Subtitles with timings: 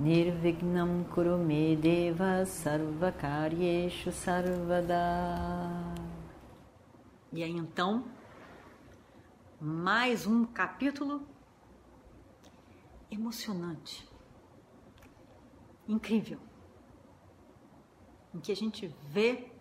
[0.00, 4.96] Nirvignam Kurume Deva Sarvakaryeshu Sarvada.
[7.30, 8.10] E aí então,
[9.60, 11.28] mais um capítulo
[13.10, 14.08] emocionante,
[15.86, 16.40] incrível,
[18.34, 19.52] em que a gente vê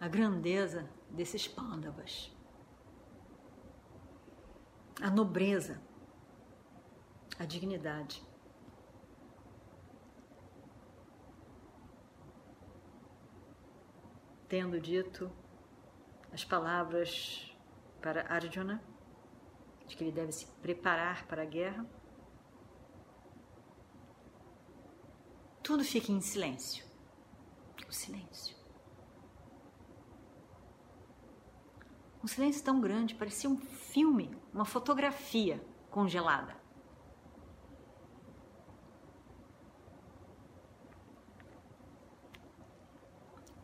[0.00, 2.32] a grandeza desses pândavas,
[5.02, 5.82] a nobreza,
[7.38, 8.22] a dignidade.
[14.48, 15.30] Tendo dito
[16.32, 17.56] as palavras
[18.00, 18.82] para Arjuna,
[19.86, 21.86] de que ele deve se preparar para a guerra,
[25.62, 26.84] tudo fica em silêncio.
[27.88, 28.56] O silêncio.
[32.22, 36.63] Um silêncio tão grande, parecia um filme, uma fotografia congelada.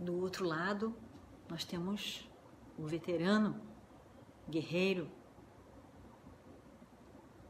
[0.01, 0.97] Do outro lado,
[1.49, 2.27] nós temos
[2.79, 3.61] o veterano,
[4.49, 5.11] guerreiro,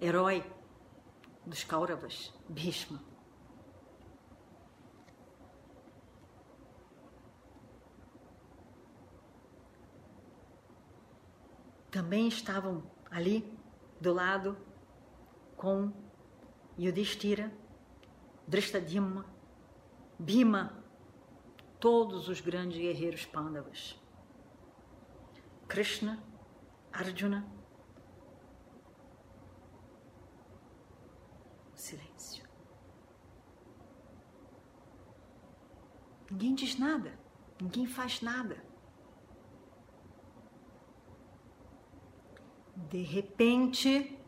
[0.01, 0.45] herói
[1.47, 3.01] dos Kauravas, Bhishma.
[11.91, 13.53] também estavam ali
[14.01, 14.57] do lado
[15.57, 15.93] com
[16.79, 17.53] Yudhishthira,
[18.47, 19.27] Drishtadyumna,
[20.19, 20.80] Bhima,
[21.81, 23.99] todos os grandes guerreiros pândavas.
[25.67, 26.23] Krishna,
[26.93, 27.47] Arjuna.
[31.75, 32.45] Silêncio.
[36.31, 37.19] Ninguém diz nada,
[37.61, 38.63] ninguém faz nada.
[42.77, 44.19] De repente,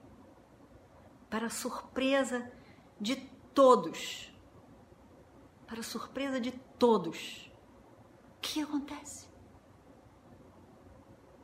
[1.28, 2.50] para surpresa
[3.00, 3.16] de
[3.54, 4.31] todos,
[5.72, 7.50] para surpresa de todos,
[8.36, 9.26] o que acontece?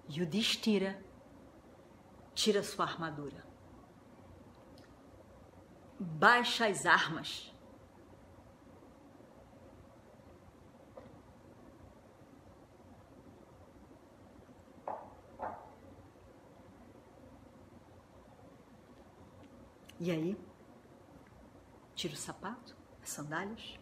[0.07, 1.03] Yudhishthira
[2.35, 3.43] tira sua armadura,
[5.99, 7.51] baixa as armas.
[19.99, 20.37] E aí,
[21.95, 23.79] tira o sapato, as sandálias,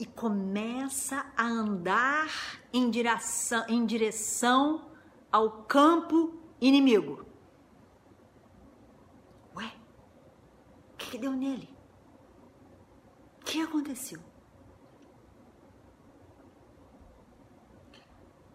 [0.00, 2.30] e começa a andar
[2.72, 4.90] em direção, em direção
[5.30, 7.26] ao campo inimigo.
[9.54, 9.70] Ué,
[10.94, 11.68] o que, que deu nele?
[13.42, 14.18] O que aconteceu?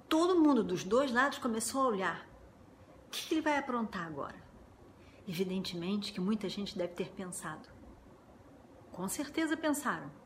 [0.09, 2.27] Todo mundo dos dois lados começou a olhar
[3.12, 4.44] que ele vai aprontar agora?
[5.27, 7.69] Evidentemente que muita gente deve ter pensado.
[8.91, 10.25] Com certeza pensaram.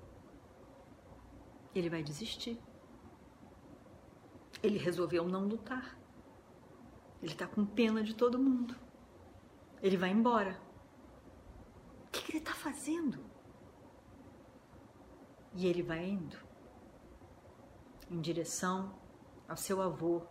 [1.73, 2.59] Ele vai desistir.
[4.61, 5.97] Ele resolveu não lutar.
[7.21, 8.75] Ele está com pena de todo mundo.
[9.81, 10.59] Ele vai embora.
[12.07, 13.23] O que, que ele está fazendo?
[15.55, 16.37] E ele vai indo
[18.09, 18.99] em direção
[19.47, 20.23] ao seu avô,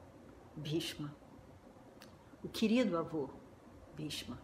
[0.56, 1.14] Bhishma
[2.42, 3.28] o querido avô
[3.94, 4.38] Bhishma.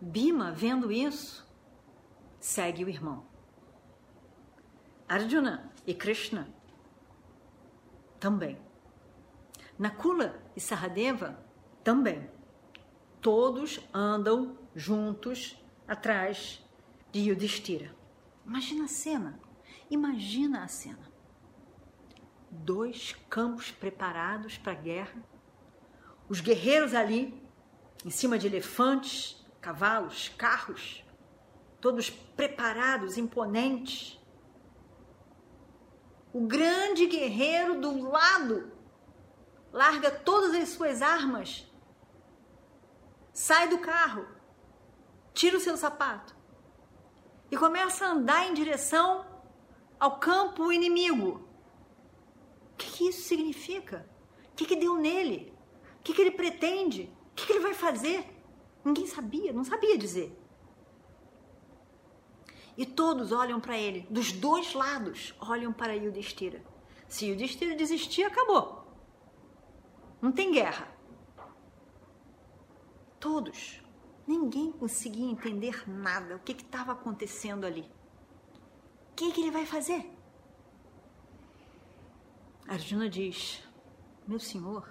[0.00, 1.46] Bima, vendo isso,
[2.42, 3.24] segue o irmão.
[5.08, 6.48] Arjuna e Krishna
[8.18, 8.58] também.
[9.78, 11.38] Nakula e Saradeva
[11.84, 12.28] também.
[13.20, 15.56] Todos andam juntos
[15.86, 16.64] atrás
[17.10, 17.94] de Yudhishthira.
[18.44, 19.40] Imagina a cena.
[19.88, 21.12] Imagina a cena
[22.52, 25.22] dois campos preparados para a guerra,
[26.28, 27.42] os guerreiros ali,
[28.04, 31.02] em cima de elefantes, cavalos, carros,
[31.82, 34.18] todos preparados, imponentes.
[36.32, 38.72] O grande guerreiro do lado
[39.70, 41.70] larga todas as suas armas,
[43.34, 44.26] sai do carro,
[45.34, 46.34] tira o seu sapato
[47.50, 49.26] e começa a andar em direção
[50.00, 51.52] ao campo inimigo
[52.82, 54.06] que, que isso significa?
[54.52, 55.54] O que, que deu nele?
[56.00, 57.12] O que, que ele pretende?
[57.30, 58.26] O que, que ele vai fazer?
[58.84, 60.36] Ninguém sabia, não sabia dizer.
[62.76, 66.64] E todos olham para ele, dos dois lados, olham para Yudhishthira.
[67.06, 68.86] Se Yudhishthira desistir, acabou.
[70.20, 70.88] Não tem guerra.
[73.20, 73.82] Todos.
[74.26, 77.82] Ninguém conseguia entender nada, o que estava acontecendo ali.
[79.10, 80.10] O que, que ele vai fazer?
[82.66, 83.62] Arjuna diz:
[84.26, 84.88] Meu senhor,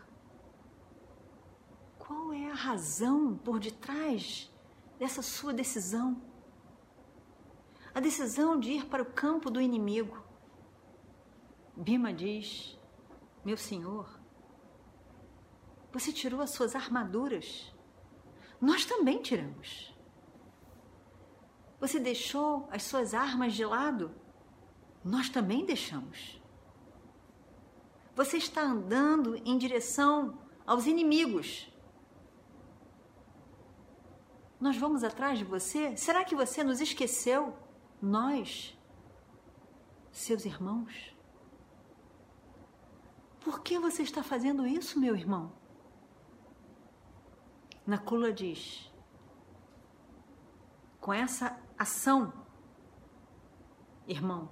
[1.97, 4.51] qual é a razão por detrás
[4.99, 6.21] dessa sua decisão?
[7.93, 10.23] A decisão de ir para o campo do inimigo.
[11.75, 12.79] Bima diz:
[13.43, 14.19] Meu senhor,
[15.91, 17.73] você tirou as suas armaduras.
[18.59, 19.93] Nós também tiramos.
[21.79, 24.13] Você deixou as suas armas de lado.
[25.03, 26.39] Nós também deixamos.
[28.15, 31.67] Você está andando em direção aos inimigos.
[34.59, 35.97] Nós vamos atrás de você?
[35.97, 37.57] Será que você nos esqueceu?
[38.01, 38.75] Nós,
[40.11, 41.15] seus irmãos?
[43.41, 45.51] Por que você está fazendo isso, meu irmão?
[47.85, 48.91] Nakula diz:
[50.99, 52.33] com essa ação,
[54.07, 54.49] irmão,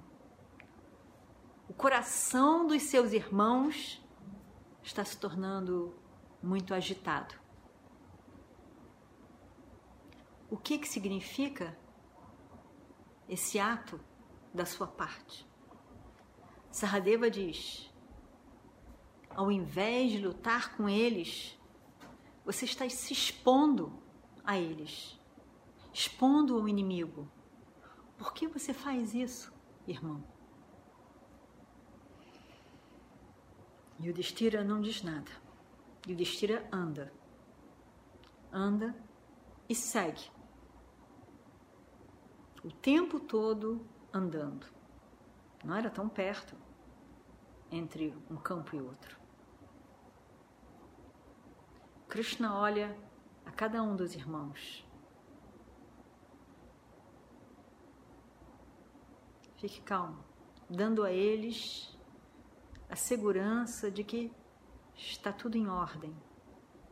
[1.68, 4.00] o coração dos seus irmãos
[4.82, 5.94] está se tornando
[6.42, 7.34] muito agitado.
[10.50, 11.76] O que, que significa
[13.30, 13.98] esse ato
[14.52, 15.48] da sua parte?
[16.70, 17.90] Saradeva diz:
[19.30, 21.58] ao invés de lutar com eles,
[22.44, 24.02] você está se expondo
[24.44, 25.18] a eles,
[25.92, 27.30] expondo ao inimigo.
[28.18, 29.52] Por que você faz isso,
[29.86, 30.22] irmão?
[33.98, 35.30] E o Destira não diz nada.
[36.06, 37.12] E o Destira anda.
[38.52, 38.94] Anda
[39.68, 40.30] e segue.
[42.62, 44.66] O tempo todo andando.
[45.64, 46.54] Não era tão perto
[47.70, 49.18] entre um campo e outro.
[52.08, 52.96] Krishna olha
[53.46, 54.86] a cada um dos irmãos.
[59.56, 60.24] Fique calmo,
[60.68, 61.96] dando a eles
[62.88, 64.32] a segurança de que
[64.96, 66.14] está tudo em ordem.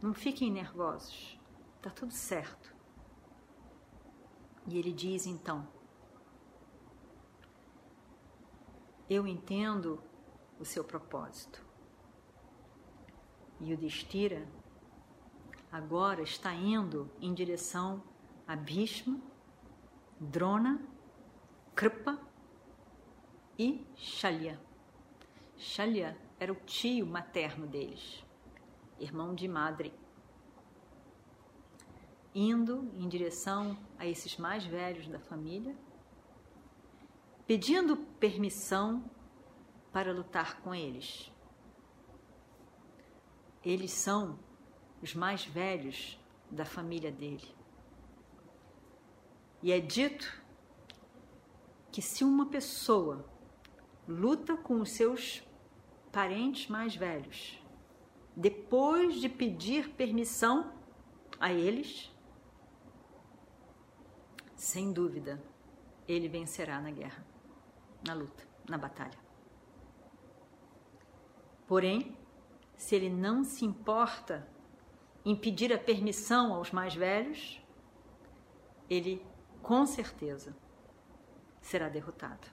[0.01, 1.39] Não fiquem nervosos,
[1.77, 2.78] está tudo certo.
[4.69, 5.67] E ele diz então:
[9.09, 10.03] Eu entendo
[10.61, 11.65] o seu propósito.
[13.61, 14.47] E o Destira
[15.73, 18.03] agora está indo em direção
[18.47, 19.19] a Bhishma,
[20.21, 20.81] Drona,
[21.75, 22.19] Kripa
[23.59, 24.61] e Shalya.
[25.57, 28.23] Shalya era o tio materno deles,
[29.01, 29.93] irmão de Madre,
[32.39, 35.77] indo em direção a esses mais velhos da família,
[37.49, 39.11] pedindo permissão
[39.93, 41.33] para lutar com eles.
[43.65, 44.39] Eles são
[45.03, 46.17] os mais velhos
[46.49, 47.49] da família dele.
[49.61, 50.41] E é dito
[51.91, 53.29] que se uma pessoa
[54.07, 55.43] luta com os seus
[56.13, 57.61] parentes mais velhos,
[58.37, 60.73] depois de pedir permissão
[61.41, 62.13] a eles,
[64.59, 65.41] sem dúvida,
[66.07, 67.25] ele vencerá na guerra,
[68.05, 69.19] na luta, na batalha.
[71.67, 72.19] Porém,
[72.77, 74.47] se ele não se importa
[75.25, 77.63] em pedir a permissão aos mais velhos,
[78.91, 79.25] ele
[79.63, 80.57] com certeza
[81.61, 82.49] será derrotado.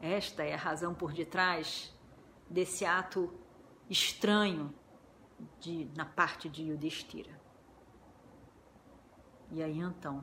[0.00, 1.92] Esta é a razão por detrás
[2.48, 3.32] desse ato
[3.90, 4.72] estranho
[5.58, 7.45] de, na parte de Yudhishthira.
[9.52, 10.22] E aí então,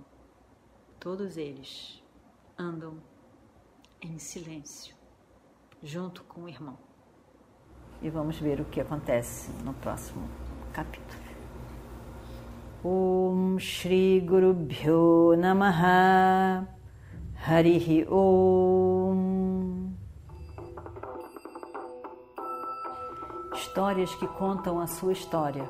[0.99, 2.03] todos eles
[2.57, 2.97] andam
[4.01, 4.95] em silêncio,
[5.81, 6.77] junto com o irmão.
[8.01, 10.27] E vamos ver o que acontece no próximo
[10.73, 11.23] capítulo.
[12.83, 16.67] Om Shri Guru Bhyo Namaha
[17.47, 19.93] Harihi Om
[23.55, 25.69] Histórias que contam a sua história,